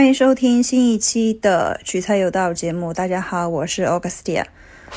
[0.00, 2.90] 欢迎收听新一期的《取材有道》节目。
[2.90, 4.46] 大家好，我是 Augustia。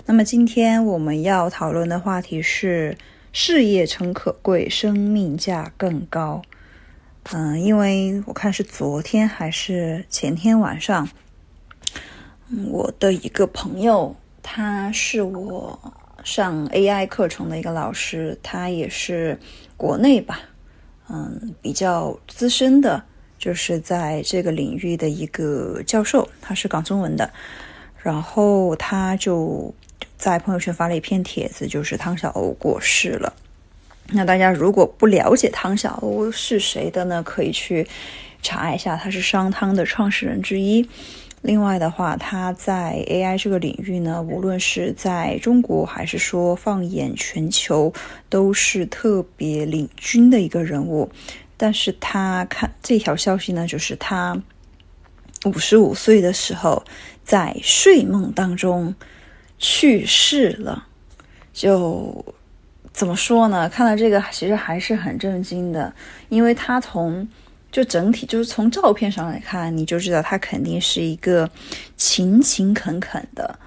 [0.06, 2.98] 那么今天我们要讨论的话题是
[3.34, 6.42] 事业诚可贵，生命价更高。
[7.34, 11.10] 嗯，因为我看是昨天还是前天晚上，
[12.70, 15.78] 我的一个朋友，他是我
[16.24, 19.38] 上 AI 课程的一个老师，他也是
[19.76, 20.40] 国内吧，
[21.10, 23.04] 嗯，比较资深的，
[23.44, 27.30] 就是在这个领域的一个教授，他是讲中文的，
[28.02, 29.74] 然后他就
[30.16, 33.34] 在朋友圈发了一篇帖子，就是汤小欧过世了。
[34.14, 37.22] 那大家如果不了解汤小欧是谁的呢？
[37.22, 37.86] 可以去
[38.42, 40.88] 查一下，他是商汤的创始人之一。
[41.42, 47.92] 另外的话，他在 AI 这个领域呢，无论是在中国还是说放眼全球，
[48.30, 51.12] 都是特别领军的一个人物。
[51.58, 54.42] 但是他看这条消息呢，就是他
[55.46, 56.84] 五十五岁的时候
[57.24, 58.94] 在睡梦当中
[59.58, 60.88] 去世了，
[61.54, 62.26] 就。
[62.94, 63.68] 怎么说呢？
[63.68, 65.92] 看到这个，其实还是很震惊的，
[66.30, 67.28] 因为他从
[67.72, 71.50] 就整体就是从照片上来看，你就知道他肯定是一个
[71.98, 73.58] 勤勤恳恳的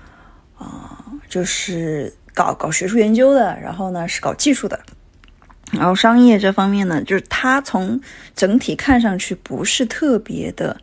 [0.57, 4.79] 啊，就是搞搞学术研究的，然后呢是搞技术的，
[5.73, 8.01] 然后商业这方面呢，就是他从
[8.35, 10.81] 整体看上去不是特别的，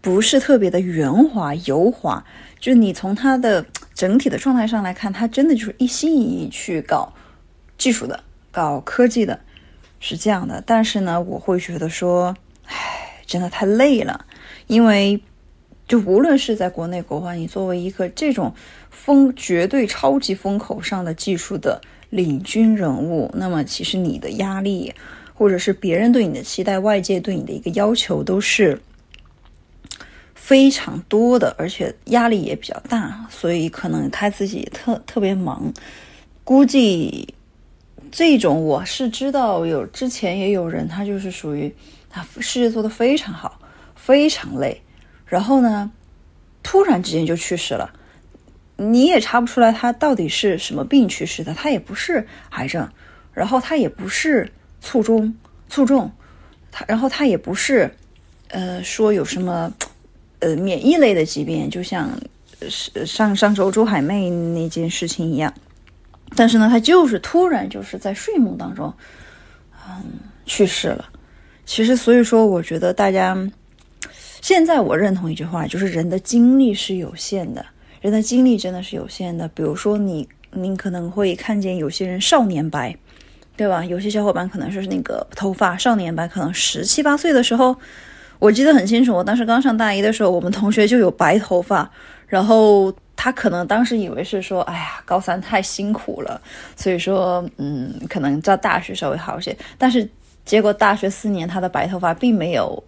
[0.00, 2.24] 不是特别的圆滑油滑，
[2.58, 3.66] 就你从他的。
[3.94, 7.12] 整体的状态上来看，他真的就是一心一意去搞
[7.76, 9.40] 技术的、搞科技的，
[9.98, 10.62] 是这样的。
[10.64, 14.24] 但是呢，我会觉得说，唉，真的太累了。
[14.68, 15.20] 因为
[15.88, 18.54] 就无论是在国内国外，你作为一个这种
[18.88, 21.80] 风绝对超级风口上的技术的
[22.10, 24.94] 领军人物，那么其实你的压力，
[25.34, 28.80] 或者是别人对你的期待、外界对你的一个要求，都是。
[30.34, 35.70] 非常多的，而且压力也比较大，所以可能他自己特特别忙。
[36.42, 37.34] 估计
[38.10, 41.70] 这种我是知道，有之前也有人，他就是属于
[42.08, 43.60] 他事业做得非常好，
[43.94, 44.80] 非常累，
[45.26, 45.92] 然后呢，
[46.62, 47.92] 突然之间就去世了。
[48.78, 52.88] 你也查不出来他到底是什么病去世的，他也不是癌症，
[53.34, 54.50] 然后他也不是
[54.80, 55.36] 卒中
[55.68, 56.10] 卒中，
[56.72, 57.94] 他然后他也不是
[58.48, 59.70] 呃说有什么。
[60.40, 62.08] 呃，免疫类的疾病，就像
[63.04, 65.52] 上上周周海媚那件事情一样，
[66.36, 68.94] 但是呢，他就是突然就是在睡梦当中，
[69.84, 70.04] 嗯，
[70.46, 71.08] 去世了。
[71.66, 73.36] 其实，所以说，我觉得大家
[74.40, 77.66] 现在我认同一句话，就是人的精力是有限的，
[78.00, 79.48] 人的精力真的是有限的。
[79.48, 82.96] 比如说，你你可能会看见有些人少年白，
[83.56, 83.84] 对吧？
[83.84, 87.76] 有些小伙伴可能是那个头发少年白，可能十七八岁的时候。
[88.40, 91.90] 我记得很清楚，我当时刚上大一的时候，我们同学就有白头发，
[92.28, 96.40] 然后他可能当时以为是说，哎呀，高三太辛苦了，
[96.76, 100.08] 所以说，嗯，可能在大学稍微好一些，但是
[100.44, 102.80] 结果大学四年他的白头发并没有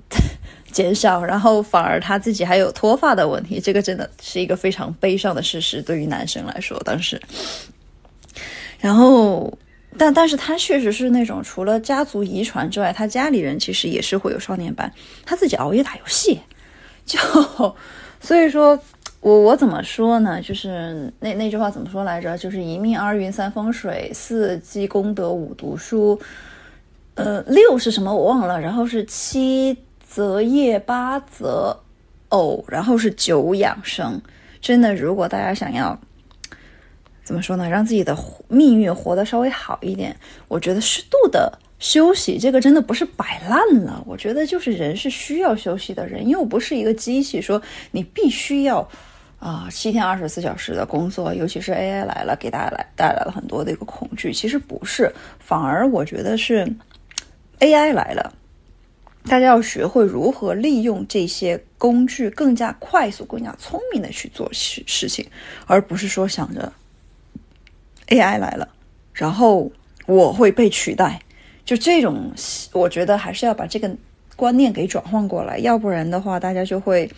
[0.72, 7.20] 减少，然后反而他自己还有脱发的问题，这个真的是一个非常悲伤的事实，对于男生来说，当时，
[8.78, 9.52] 然后。
[9.98, 14.90] 但但是他确实是那种除了家族遗传之外，他家里人其实也是会有少年斑。
[15.26, 16.38] 他自己熬夜打游戏，
[17.04, 17.18] 就
[18.20, 18.78] 所以说，
[19.20, 20.40] 我我怎么说呢？
[20.40, 22.38] 就是那那句话怎么说来着？
[22.38, 26.18] 就是一命二运三风水四积功德五读书，
[27.16, 29.76] 呃，六是什么我忘了，然后是七
[30.10, 31.78] 择业八择
[32.30, 34.20] 偶，然后是九养生。
[34.60, 35.96] 真的，如果大家想要。
[37.22, 37.68] 怎么说呢？
[37.68, 38.16] 让自己的
[38.48, 40.16] 命运活得稍微好一点。
[40.48, 44.02] 我觉得适度的休息，这个真的不是摆烂了。
[44.04, 48.88] 我觉得就是人是需要休息的，人又不是一个机器，说你必须要
[49.38, 51.32] 啊七天二十四小时的工作。
[51.32, 54.32] 尤其是 AI 来了，给大家来带来了很多的一个恐惧。
[54.32, 56.66] 其实不是，反而我觉得是
[57.60, 58.32] AI 来了，
[59.24, 65.26] 大家要学会如何利用这些工具，更加快速、更加聪明的去做事事情，
[65.66, 66.72] 而不是说想着。
[68.08, 68.68] AI 来了，
[69.12, 69.70] 然后
[70.06, 71.22] 我会被取代，
[71.64, 72.32] 就这种，
[72.72, 73.88] 我觉得还是要把这个
[74.34, 77.08] 观念给转换过来，要不然的话，大家就会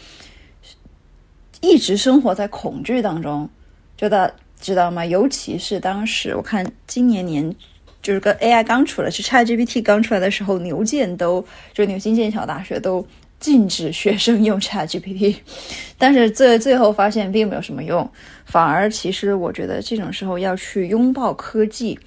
[1.63, 3.49] 一直生活在恐惧当中，
[3.97, 5.07] 觉得知道吗？
[5.07, 7.57] 尤其是当时我看今年年
[8.03, 13.07] 就是跟 AI 刚出来，是 ChatGPT 刚出来的时候，牛剑都就牛津剑桥大学都。
[13.43, 15.35] 禁止学生用 ChatGPT，
[15.99, 18.09] 但是最最后发现并没有什么用，
[18.45, 21.99] 反而其实我觉得这种时候要去拥抱科技，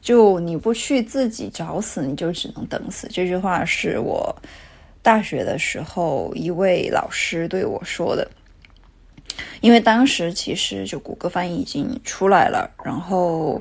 [0.00, 3.08] 就你不去自己找死，你就只能等死。
[3.10, 4.32] 这句话是我
[5.02, 8.30] 大学的时候一位老师对我说的，
[9.60, 13.60] 因为当时其实就谷歌翻译已经出来了，然后，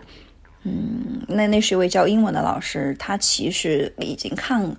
[0.66, 4.76] 嗯，那那是一位教英文的老师，他其实已经看，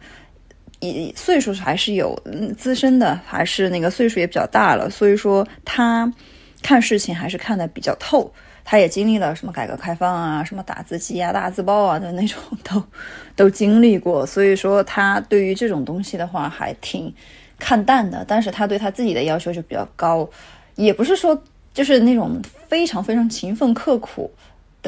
[0.80, 2.20] 以岁数还是有
[2.58, 6.12] 资深的，还是那个岁数也比较大了，所以说他
[6.60, 8.30] 看事情还是看得比较透。
[8.68, 12.82] 他也经历了什么改革开放啊，什么打字机啊、大字报啊的那种， 都
[13.36, 14.26] 都经历过。
[14.26, 17.14] 所以说，他对于这种东西的话还挺
[17.60, 18.24] 看淡的。
[18.26, 20.28] 但是他对他自己的要求就比较高，
[20.74, 21.40] 也不是说
[21.72, 24.28] 就是那种非常非常勤奋刻苦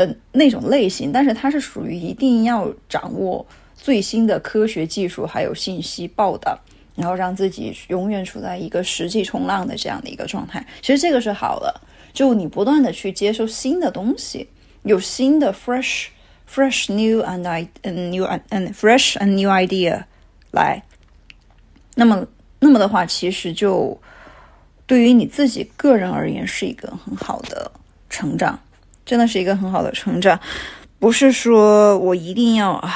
[0.07, 1.11] 的那种类型。
[1.11, 6.57] 但是他是属于一定要掌握最新的科学技术还有信息报道，
[6.95, 10.65] 然后让自己永远处在一个实际冲浪的这样的一个状态。
[10.81, 11.81] 其实这个是好的。
[12.13, 14.49] 就你不断的去接受新的东西，
[14.83, 16.07] 有新的 fresh
[16.53, 20.05] fresh new and I and new and fresh and new idea
[20.51, 20.83] 来，
[21.95, 22.27] 那么
[22.59, 23.97] 那么的话，其实就
[24.87, 27.71] 对于你自己个人而言是一个很好的
[28.09, 28.59] 成长，
[29.09, 30.39] 真的是一个很好的成长。
[30.99, 32.93] 不是说我一定要啊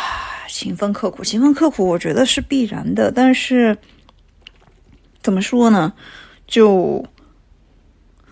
[0.47, 3.11] 勤奋刻苦，勤奋刻苦，我觉得是必然的。
[3.11, 3.79] 但是
[5.23, 5.94] 怎么说呢？
[6.47, 7.03] 就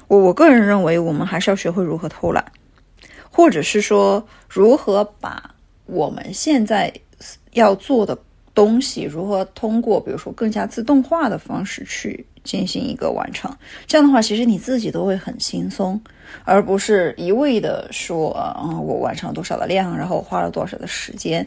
[0.09, 2.44] 我我个人认为，我们还是要学会如何偷懒，
[3.31, 5.55] 或者是说如何把
[5.87, 6.93] 我们现在
[7.53, 8.19] 要做的
[8.61, 13.51] 东西，如何通过比如说更加自动化的方式去进行一个完成。
[13.87, 15.99] 这样的话，其实你自己都会很轻松，
[16.45, 21.47] 而不是一味的说啊，我完成了多少的量，然后花了多少的时间。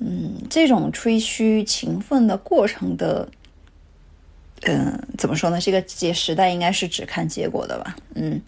[0.00, 3.28] 嗯，这种吹嘘勤奋的过程的。
[4.62, 5.60] 嗯，怎么说呢？
[5.60, 7.94] 这个结时代应该是只看结果的吧？
[8.14, 8.42] 嗯，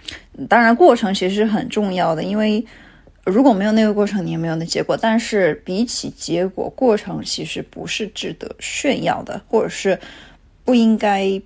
[0.48, 2.62] 当然过程其实很重要的，因为
[3.24, 4.96] 如果没有那个过程，你也没有那结果。
[4.96, 9.98] 但是比起结果，过程其实不是值得炫耀的，或者是
[10.64, 11.40] 不应该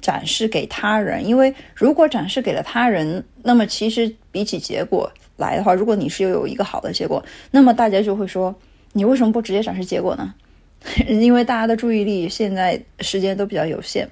[0.00, 1.26] 展示给他人。
[1.26, 8.54] 因为如果展示给了他人，那么其实比起结果来的话，如果你是又有一个好的结果，那么大家就会说，
[8.92, 10.34] 你为什么不直接展示结果呢？
[11.08, 14.06] 因为大家的注意力现在时间都比较有限。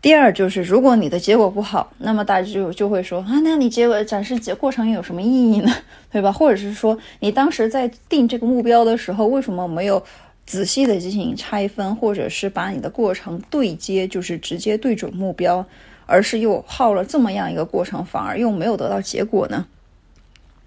[0.00, 5.74] 第二就是，如果你的结果不好，那么大家就就会说啊，那你结果展示结过程有什么意义呢？
[6.12, 6.30] 对吧？
[6.30, 10.00] 或者是说，你当时在定这个目标的时候，为什么没有
[10.46, 15.66] 仔细的进行拆分，或者是把你的过程对接，就是直接对准目标，
[16.06, 19.66] 而是又耗了这么样一个过程，反而又没有得到结果呢？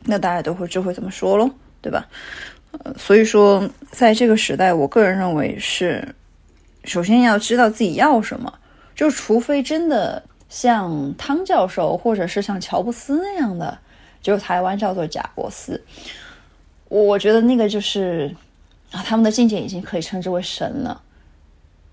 [0.03, 1.49] 那大家都会就会这么说喽，
[1.81, 2.05] 对吧？
[2.83, 6.05] 呃，所以说，在这个时代，我个人认为是，
[6.83, 8.53] 首先要知道自己要什么。
[9.01, 13.75] 就除非真的像汤教授，或者是像乔布斯那样的，
[14.21, 15.83] 就台湾叫做贾伯斯，
[16.87, 18.31] 我觉得那个就是
[18.91, 21.01] 啊，他们的境界已经可以称之为神了。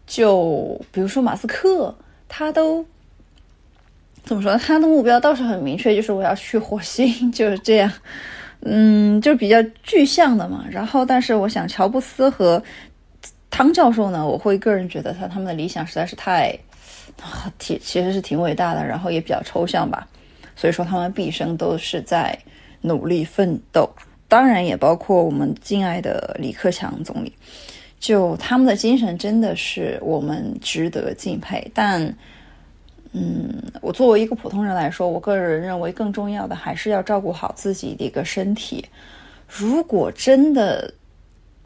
[0.06, 1.96] 就比如说马斯克，
[2.28, 2.84] 他都
[4.22, 4.54] 怎么说？
[4.58, 7.90] 他的目标倒是很明确，就是我要去火星， 就是这样。
[8.60, 10.66] 嗯，就比较具象的嘛。
[10.70, 12.62] 然后，但是我想，乔布斯和
[13.48, 16.54] 汤教授呢，我会个人觉得他他们的理想实在是太，
[17.58, 20.06] 挺其实是挺伟大的，然后也比较抽象吧。
[20.56, 22.36] 所以说，他们毕生都是在
[22.80, 23.88] 努力奋斗。
[24.26, 27.32] 当然，也包括我们敬爱的李克强总理，
[27.98, 31.70] 就他们的精神真的是我们值得敬佩。
[31.72, 32.02] 但
[33.12, 38.84] 嗯，我作为一个普通人来说，我个人认为更重要的还是要照顾好自己的一个身体。
[39.46, 40.92] 如果真的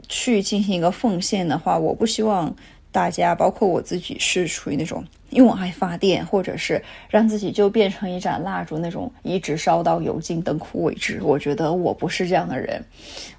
[0.07, 2.55] 去进行一个奉献的话，我不希望
[2.93, 11.19] 大家，包括我自己，是属于那种用爱发电，或者是让自己就变成一盏蜡烛，那种一直烧到油尽灯枯为止。
[11.21, 12.81] 我觉得我不是这样的人，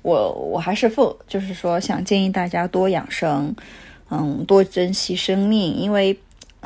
[0.02, 3.54] 我我还是奉，就是说想建议大家多养生，
[4.11, 6.14] 嗯，多珍惜生命，因为。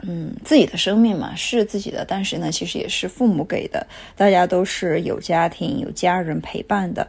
[0.04, 3.84] 嗯，自己的生命嘛是自己的，但是呢，其实也是父母给的。
[4.14, 7.08] 大家都是有家庭、有家人陪伴的，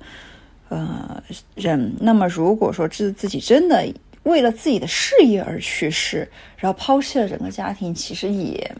[0.70, 1.94] 呃，人。
[2.00, 3.88] 那么，如果说自自己真的
[4.24, 8.76] 为了自己的事业而去世，然后抛弃了整个家庭，其实也，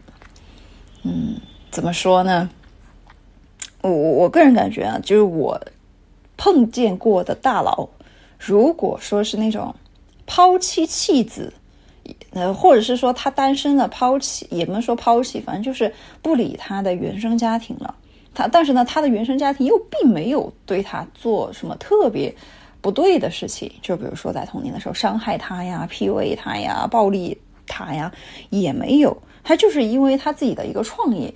[1.02, 2.48] 嗯，怎么说呢？
[3.82, 5.60] 我我个人感觉啊，就是我
[6.36, 7.88] 碰见过的大佬，
[8.38, 9.74] 如果说是那种
[10.26, 11.52] 抛妻弃子。
[12.32, 15.92] 呃，或者是说他单身了，抛弃也不能说抛弃，反正就是
[16.22, 17.94] 不理他的原生家庭了。
[18.32, 22.34] 他但是呢，他的原生家庭又并没有对他做什么特别
[22.80, 28.12] 不对的事情，就比如说在童年的时候伤害他呀、PUA 他呀、暴力他呀，
[28.50, 29.16] 也没有。
[29.42, 31.32] 他就是因为他自己的一个创业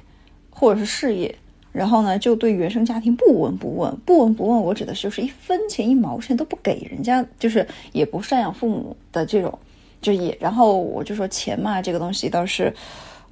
[0.50, 1.34] 或者是事业，
[1.72, 4.60] 然后呢，就对原生家庭不闻不问，不闻不问。
[4.60, 9.58] 我指的是就是一分钱一毛钱都不给人家，就是也不赡养父母的这种。
[10.02, 12.70] 就也，然后我就说钱嘛，这个东西倒是，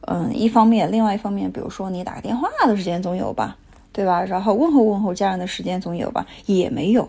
[0.07, 3.54] 嗯，一方面，另外一方面，比如说你打个电话的时间总有吧，
[3.92, 4.25] 对吧？
[4.25, 7.07] 然后问候问候家人的时间总有吧，也没有，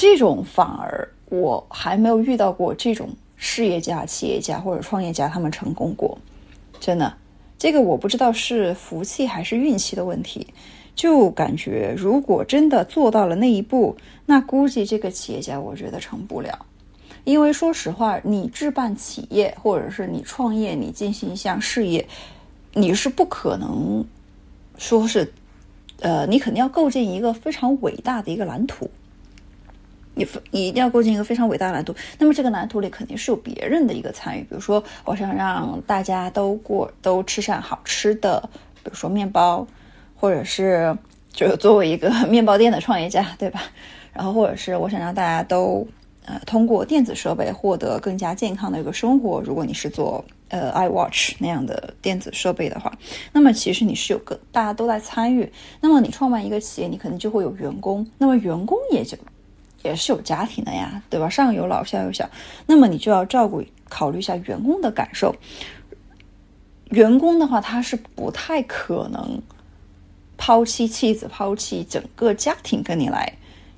[0.00, 6.16] 这种反而我还没有遇到过这种事业家、企业家或者创业家他们成功过，
[6.80, 7.12] 真的，
[7.58, 10.46] 这个我不知道是福气还是运气的问题，
[10.94, 16.64] 就感觉如果真的做到了那一步，那估计这个企业家我觉得成不了。
[17.24, 22.08] 因为说实话，你置办企业，或者是你创业，你进行一项事业，
[22.72, 24.02] 你是不可能
[24.78, 25.30] 说是，
[26.00, 28.90] 呃，你肯定要构建一个非常伟大的一个蓝图。
[30.20, 31.94] 你你一定要构建一个非常伟大的蓝图。
[32.18, 34.42] 那么这个蓝图里肯定是有别人的一个参与。
[34.42, 38.40] 比如说，我想让大家都过都吃上好吃的，
[38.84, 39.66] 比如说面包，
[40.14, 40.96] 或者是
[41.32, 43.62] 就作为一个 面包店的创业家，对吧？
[44.12, 45.86] 然后或者是我想让大家都。
[46.26, 49.40] 呃，通过电子设备获得更加健康的一个生活。
[49.40, 52.92] 如果你是做呃 iWatch 那样的电子设备的话，
[53.32, 55.50] 那么其实你是有个大家都在参与。
[55.80, 59.16] 那么你创办一个企业，你可能就会有员工，那么员工也就
[59.82, 61.28] 也是有家庭的呀，对吧？
[61.28, 62.28] 上有老下有小，
[62.66, 65.34] 那么你就要照顾考虑一下员工的感受。
[66.90, 69.40] 员工的话，他是不太可能
[70.36, 73.32] 抛弃妻子，抛弃整个家庭跟你来。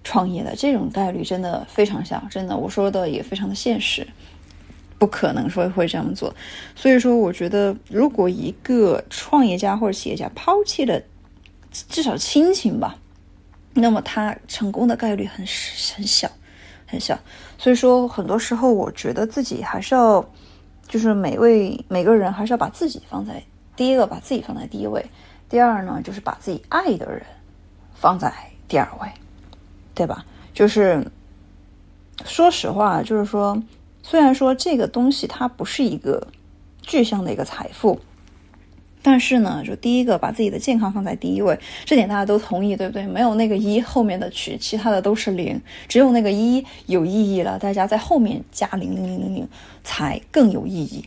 [0.04, 4.04] 创业的这种概率真的非常小，真的，我说的也非常的现实，
[4.98, 6.34] 不可能说会这样做。
[6.74, 11.00] 所以说，我觉得如果一个创业家或者企业家抛弃了
[11.70, 12.98] 至少亲情吧，
[13.74, 15.38] 那么他成功的概率很
[15.96, 16.30] 很小，
[16.86, 17.18] 很小。
[17.58, 20.24] 所以说，很多时候我觉得自己还是要，
[20.86, 23.42] 就是每位每个人还是要把自己放在
[23.76, 25.02] 第一个，把自己放在第一位；
[25.48, 27.22] 第二呢，就是把自己爱的人
[27.94, 28.32] 放在
[28.68, 29.08] 第二位。
[29.94, 30.24] 对吧？
[30.54, 31.06] 就是
[32.24, 33.62] 说实话，就是说，
[34.02, 36.28] 虽然说这个东西它不是一个
[36.80, 38.00] 具象的一个财富，
[39.02, 43.06] 但是呢，就第一个把自己的健康放在第一位，这点大家都同意，对不对？
[43.06, 49.48] 没有那个一后面的取，其他的都是零，只有那个一有意义了，大家在后面加零零零零零
[49.82, 51.04] 才更有意义，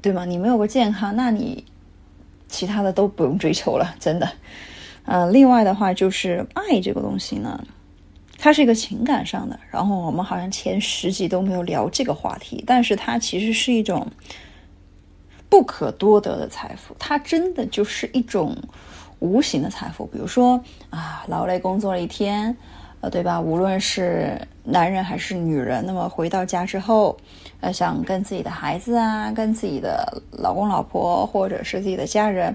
[0.00, 0.24] 对吗？
[0.24, 1.64] 你没有个健康，那你
[2.48, 4.30] 其他的都不用追求了，真的。
[5.04, 7.62] 嗯，另外的话就是爱这个东西呢。
[8.38, 14.06] 它是一个情感上的，然后我们好像前十集都没有聊这个话题，但是它其实是一种
[15.48, 18.56] 不可多得的财富，它真的就是一种
[19.18, 20.06] 无形的财富。
[20.06, 20.60] 比如说
[20.90, 22.56] 啊，劳累工作了一天，
[23.00, 23.40] 呃，对吧？
[23.40, 27.16] 无论是男人还是女人，那么回到家之后，
[27.60, 32.54] 呃，想跟自己的孩子啊，跟自己的老公老婆或者是自己的家人。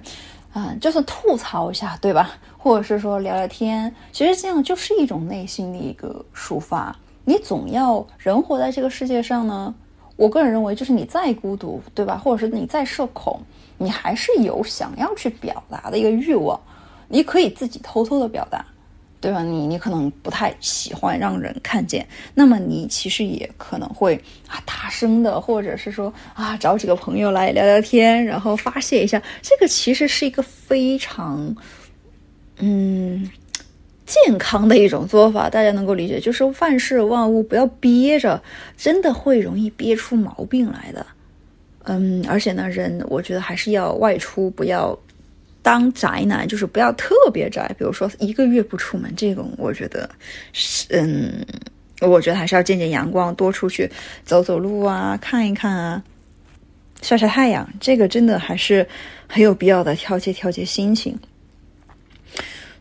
[0.53, 2.31] 啊，就是吐槽一下，对吧？
[2.57, 6.93] 或者是说聊聊天，其实这样就是一种内心的一个抒发。
[7.23, 9.73] 你总要人活在这个世界上呢，
[10.21, 12.15] 我个人认为，就是你再孤独，对吧？
[12.15, 13.41] 或者是你再社恐，
[13.79, 16.59] 你还是有想要去表达的一个欲望，
[17.07, 18.63] 你可以自己偷偷的表达。
[19.19, 19.43] 对吧？
[19.43, 24.15] 你你可能不太喜欢让人看见，那么你其实也可能会
[24.47, 29.21] 啊大声的，或者是说啊找几个朋友来聊聊天，然后发泄一下。
[29.41, 31.55] 这个其实是一个非常
[32.57, 33.29] 嗯
[34.11, 36.19] 健康的一种做法，大家能够理解。
[36.19, 38.41] 就是万事万物不要憋着，
[38.75, 41.05] 真的会容易憋出毛病来的。
[41.83, 44.97] 嗯，而且呢，人我觉得还是要外出，不要。
[45.63, 50.09] 当宅男就是不要特别宅，比如说一个月不出门，这种我觉得
[50.53, 51.45] 是，嗯，
[52.01, 53.87] 我觉得还是要见见阳光，多出去
[54.25, 56.03] 走走路啊，看一看啊，
[57.03, 58.83] 晒晒太阳，这个真的还是
[59.27, 61.15] 很有必要的，调节调节心情。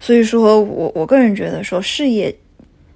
[0.00, 2.34] 所以说我我个人觉得说事业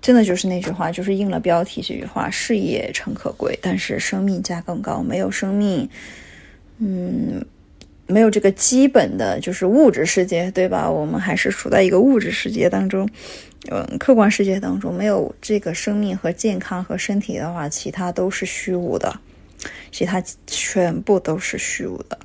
[0.02, 5.88] 真的就是那句话，就是应了标题这句话，事业诚可贵，但是生命价更高，没有生命，
[6.78, 7.44] 嗯。
[8.06, 10.90] 没有这个基本的，就是物质世界，对吧？
[10.90, 13.08] 我们还是处在一个物质世界当中，
[13.70, 19.18] 嗯，客观世界当中，没有这个生命和健康和身体的话，其他都是虚无的，
[19.90, 22.18] 其他全部都是虚无的。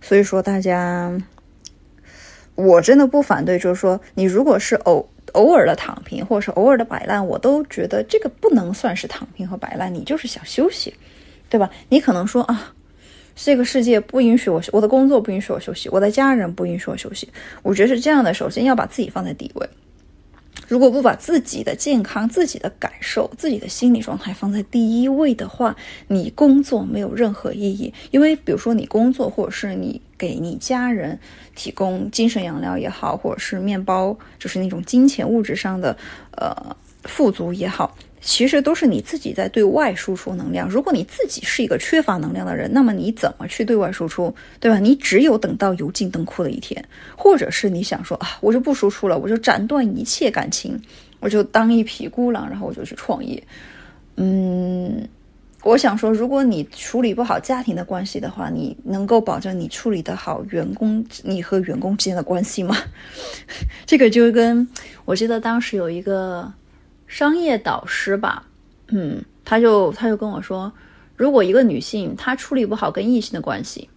[0.00, 1.12] 所以说，大家，
[2.56, 10.92] 我真的不反对，就是说，你如果是偶偶尔的躺平，或者是偶尔的摆烂，我都觉得这个不能算是躺平和摆烂，你就是想休息，
[11.48, 11.70] 对吧？
[11.88, 12.72] 你可能说啊。
[13.38, 17.28] 这个世界不允许我，我的工作不允许我休息，我的家人不允许我休息。
[17.62, 19.68] 我觉得是这样的，首先要把自己放在第一位。
[20.68, 25.76] 如果不把自己的健康、自己的感受、自己的心理状态放在第一位的话，
[26.08, 27.92] 你工作没有任何意义。
[28.10, 31.18] 因为比如说你工作，或者是你给你家人
[31.54, 35.96] 提供精神养料也好，或者是面包，就是那种金钱物质上的
[36.32, 37.96] 呃富足也好。
[38.28, 40.68] 其实都是你自己在对外输出能量。
[40.68, 44.80] 如果你自己是一个缺乏能量的人，那么你怎么去对外输出，对吧？
[44.80, 46.84] 你只有等到油尽灯枯的一天，
[47.16, 50.76] 或者是你想说啊，我就不输出了，我就斩断一切感情，
[51.20, 53.40] 我就当一匹孤狼，然后我就去创业。
[54.16, 55.08] 嗯，
[55.62, 62.76] 我想说，如果你处理不好家庭的关系的话，你能够保证你处理得好员工，你和员工之间的关系吗？
[63.86, 64.66] 这个就跟
[65.04, 66.52] 我记得当时有一个。
[67.16, 68.44] 商业导师吧，
[68.88, 70.70] 嗯，他就他就跟我说，
[71.16, 73.88] 如果一个女性她处理不好跟异性的关系，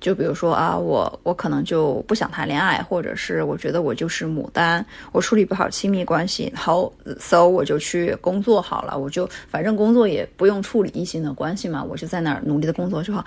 [0.00, 6.90] 就比如说啊，我我可能就不想谈恋爱，或者是我觉得我就是牡丹，我处理不好亲密关系，好
[7.20, 13.22] ，so 我就去工作好了，我就反正工作也不用处理异性的关系嘛，我就在那儿努力的工作就好。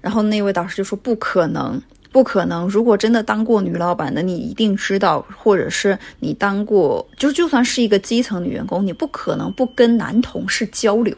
[0.00, 1.82] 然后那位导师就说不可能。
[2.12, 2.66] 不可能！
[2.68, 11.14] 如果真的当过女老板的，你一定知道，或者是你当过，就就算是一个基层女员工，你不可能不跟男同事交流，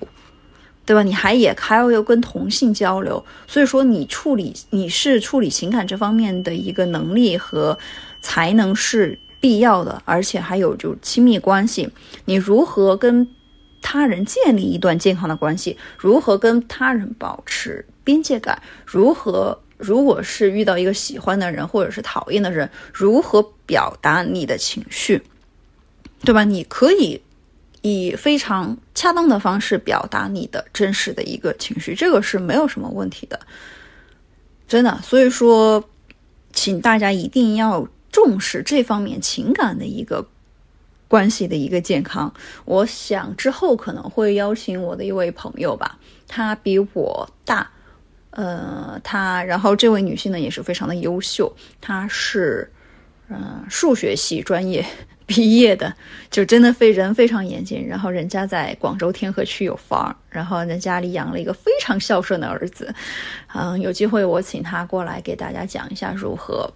[0.84, 1.02] 对吧？
[1.02, 7.78] 你还也还要要跟同性交流，所以说你处理你是处理情感这方面的一个能力和
[8.20, 11.88] 才能是必要的，而且还有就亲密关系，
[12.24, 13.28] 你如何跟
[13.80, 19.60] 他人建立一段健康的关系，如何跟他人保持边界感，如何。
[19.78, 25.22] 如果是遇到一个喜欢的人或者是讨厌的人，如何表达你的情绪，
[26.24, 26.42] 对吧？
[26.42, 27.22] 你可以
[27.82, 33.38] 以非常恰当的方式表达你的真实的一个情绪，这个是没有什么问题的，
[34.66, 35.00] 真的。
[35.00, 35.88] 所以说，
[36.52, 40.26] 请大家一定要重视这方面情感的一个
[41.06, 42.34] 关系的一个健康。
[42.64, 47.70] 我想之后可能会邀请我的一位朋友吧，他比我大。
[48.38, 52.70] 呃，她，然后这位女性呢也是非常的优秀，她是，
[53.28, 54.86] 嗯，数学系专业
[55.26, 55.92] 毕业的，
[56.30, 57.84] 就真的非人非常严谨。
[57.84, 62.94] 然后人家在广州天河区有房，然后在家里养了一个非常孝顺的儿子。
[63.52, 66.72] 嗯，有机会我请他过来给大家讲一下如何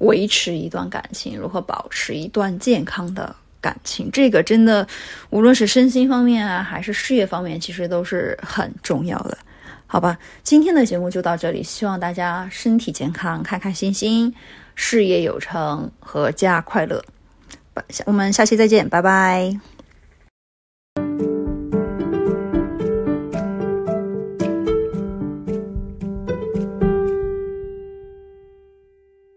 [0.00, 4.10] 维持一段感情，如何保持一段健康的感情。
[4.12, 4.86] 这个真的，
[5.30, 9.38] 无论是身心方面啊，还是事业方面，其实都是很重要的。
[9.86, 14.34] 好吧，今天的节目就到这里，希望大家身体健康，开开心心，
[14.74, 17.04] 事业有成，阖家快乐。
[18.04, 19.75] 我们下期再见，拜拜。